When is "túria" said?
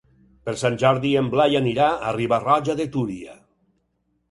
2.97-3.39